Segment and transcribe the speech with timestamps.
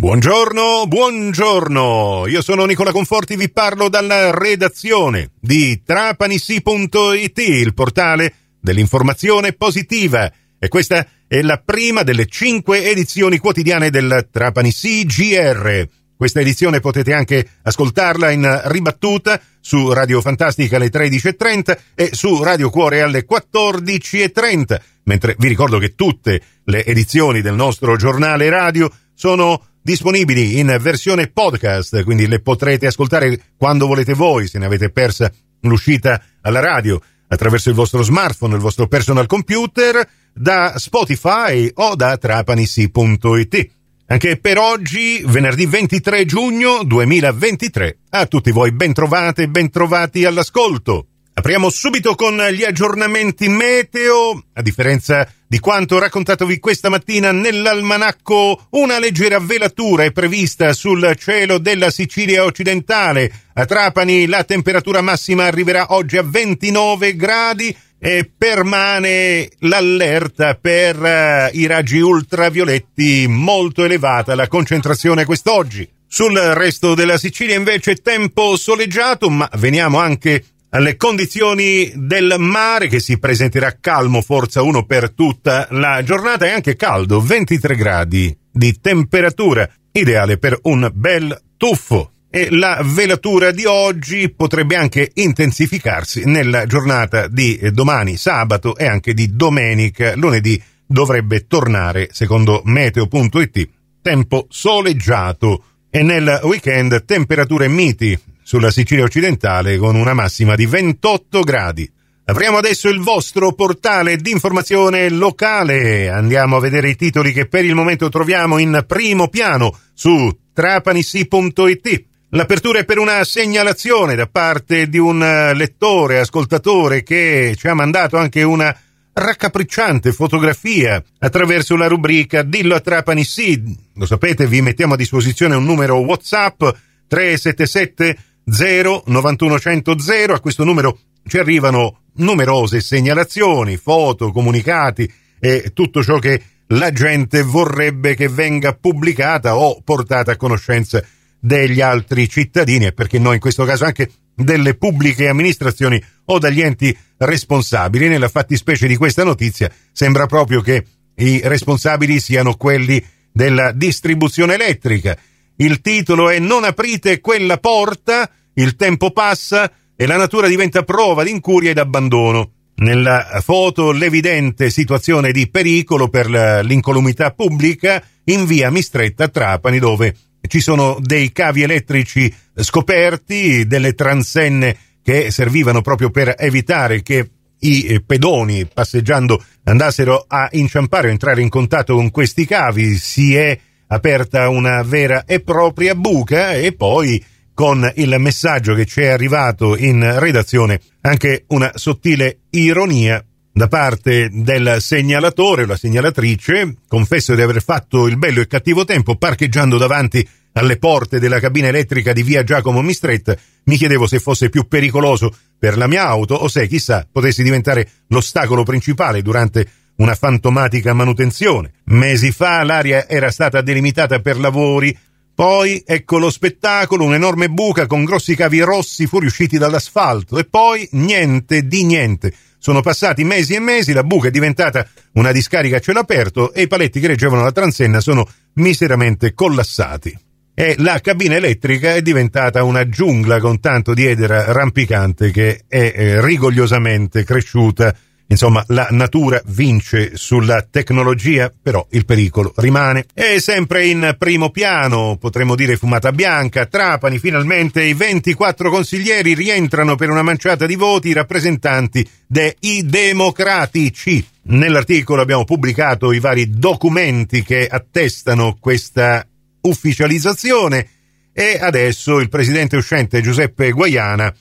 [0.00, 2.26] Buongiorno, buongiorno.
[2.28, 10.32] Io sono Nicola Conforti, vi parlo dalla redazione di trapanissi.it, il portale dell'informazione positiva.
[10.56, 15.88] E questa è la prima delle cinque edizioni quotidiane del Trapani GR.
[16.16, 22.70] Questa edizione potete anche ascoltarla in ribattuta su Radio Fantastica alle 13.30 e su Radio
[22.70, 29.67] Cuore alle 14.30, mentre vi ricordo che tutte le edizioni del nostro giornale radio sono
[29.82, 35.32] disponibili in versione podcast, quindi le potrete ascoltare quando volete voi, se ne avete persa
[35.60, 42.16] l'uscita alla radio, attraverso il vostro smartphone, il vostro personal computer, da Spotify o da
[42.16, 43.70] trapanissi.it.
[44.06, 51.08] Anche per oggi, venerdì 23 giugno 2023, a tutti voi bentrovate e bentrovati all'ascolto.
[51.38, 54.42] Apriamo subito con gli aggiornamenti meteo.
[54.54, 61.58] A differenza di quanto raccontatovi questa mattina nell'almanacco, una leggera velatura è prevista sul cielo
[61.58, 63.30] della Sicilia occidentale.
[63.54, 71.56] A Trapani la temperatura massima arriverà oggi a 29 gradi e permane l'allerta per uh,
[71.56, 75.88] i raggi ultravioletti molto elevata la concentrazione quest'oggi.
[76.08, 83.00] Sul resto della Sicilia invece tempo soleggiato, ma veniamo anche alle condizioni del mare che
[83.00, 86.46] si presenterà calmo, forza 1 per tutta la giornata.
[86.46, 92.12] E anche caldo, 23 gradi di temperatura, ideale per un bel tuffo.
[92.30, 99.14] E la velatura di oggi potrebbe anche intensificarsi nella giornata di domani sabato e anche
[99.14, 100.14] di domenica.
[100.14, 103.68] Lunedì dovrebbe tornare secondo meteo.it
[104.02, 105.62] tempo soleggiato.
[105.90, 111.92] E nel weekend temperature miti sulla Sicilia occidentale con una massima di 28 gradi.
[112.24, 116.08] Apriamo adesso il vostro portale di informazione locale.
[116.08, 122.04] Andiamo a vedere i titoli che per il momento troviamo in primo piano su trapanissi.it.
[122.30, 127.74] L'apertura è per una segnalazione da parte di un eh, lettore, ascoltatore che ci ha
[127.74, 128.74] mandato anche una
[129.12, 133.62] raccapricciante fotografia attraverso la rubrica Dillo a Trapani sì.
[133.94, 136.62] Lo sapete, vi mettiamo a disposizione un numero WhatsApp
[137.08, 138.16] 377
[138.50, 139.96] 0 9100
[140.32, 147.42] A questo numero ci arrivano numerose segnalazioni, foto, comunicati e tutto ciò che la gente
[147.42, 151.02] vorrebbe che venga pubblicata o portata a conoscenza
[151.38, 156.60] degli altri cittadini e perché no in questo caso anche delle pubbliche amministrazioni o dagli
[156.60, 158.08] enti responsabili.
[158.08, 160.84] Nella fattispecie di questa notizia sembra proprio che
[161.16, 165.16] i responsabili siano quelli della distribuzione elettrica.
[165.60, 171.24] Il titolo è Non aprite quella porta, il tempo passa e la natura diventa prova
[171.24, 172.52] di incuria ed abbandono.
[172.76, 180.14] Nella foto l'evidente situazione di pericolo per l'incolumità pubblica in via Mistretta Trapani dove
[180.46, 187.30] ci sono dei cavi elettrici scoperti, delle transenne che servivano proprio per evitare che
[187.60, 192.96] i pedoni passeggiando andassero a inciampare o entrare in contatto con questi cavi.
[192.96, 197.22] Si è aperta una vera e propria buca e poi
[197.54, 203.22] con il messaggio che ci è arrivato in redazione anche una sottile ironia
[203.52, 206.76] da parte del segnalatore o la segnalatrice.
[206.86, 211.66] Confesso di aver fatto il bello e cattivo tempo parcheggiando davanti alle porte della cabina
[211.66, 216.34] elettrica di via Giacomo Mistret, mi chiedevo se fosse più pericoloso per la mia auto
[216.34, 219.66] o se, chissà, potessi diventare l'ostacolo principale durante
[219.98, 221.72] una fantomatica manutenzione.
[221.84, 224.96] Mesi fa l'area era stata delimitata per lavori,
[225.34, 231.66] poi ecco lo spettacolo, un'enorme buca con grossi cavi rossi fuoriusciti dall'asfalto e poi niente
[231.66, 232.32] di niente.
[232.58, 236.62] Sono passati mesi e mesi, la buca è diventata una discarica a cielo aperto e
[236.62, 240.26] i paletti che reggevano la transenna sono miseramente collassati
[240.60, 245.92] e la cabina elettrica è diventata una giungla con tanto di edera rampicante che è
[245.94, 247.94] eh, rigogliosamente cresciuta.
[248.30, 253.06] Insomma, la natura vince sulla tecnologia, però il pericolo rimane.
[253.14, 259.96] E sempre in primo piano, potremmo dire fumata bianca, Trapani, finalmente i 24 consiglieri rientrano
[259.96, 262.54] per una manciata di voti rappresentanti dei
[262.84, 264.24] democratici.
[264.42, 269.26] Nell'articolo abbiamo pubblicato i vari documenti che attestano questa
[269.62, 270.88] ufficializzazione
[271.32, 274.34] e adesso il presidente uscente Giuseppe Guaiana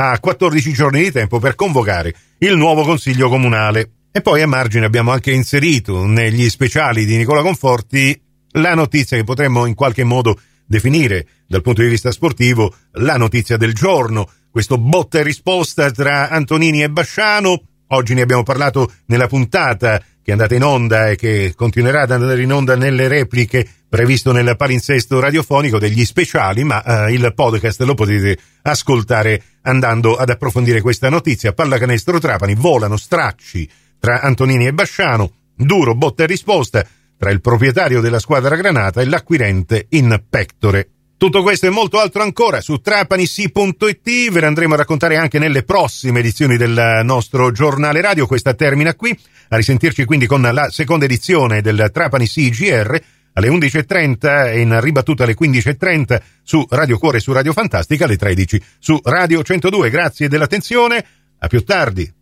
[0.00, 3.90] ha 14 giorni di tempo per convocare il nuovo consiglio comunale.
[4.12, 8.18] E poi a margine abbiamo anche inserito negli speciali di Nicola Conforti
[8.52, 13.56] la notizia che potremmo in qualche modo definire dal punto di vista sportivo la notizia
[13.56, 17.60] del giorno, questo botta e risposta tra Antonini e Basciano.
[17.88, 22.10] Oggi ne abbiamo parlato nella puntata che è andata in onda e che continuerà ad
[22.10, 27.80] andare in onda nelle repliche previsto nel palinsesto radiofonico degli speciali, ma eh, il podcast
[27.84, 31.54] lo potete ascoltare andando ad approfondire questa notizia.
[31.54, 33.66] Pallacanestro Trapani, volano stracci
[33.98, 36.86] tra Antonini e Basciano, duro botta e risposta
[37.16, 40.90] tra il proprietario della squadra granata e l'acquirente in pectore.
[41.18, 45.64] Tutto questo e molto altro ancora su trapanisi.it, ve ne andremo a raccontare anche nelle
[45.64, 48.24] prossime edizioni del nostro giornale radio.
[48.24, 49.18] Questa termina qui,
[49.48, 53.00] a risentirci quindi con la seconda edizione del Trapani CGR
[53.32, 58.16] alle 11.30 e in ribattuta alle 15.30 su Radio Cuore e su Radio Fantastica alle
[58.16, 59.90] 13 su Radio 102.
[59.90, 61.04] Grazie dell'attenzione,
[61.36, 62.17] a più tardi.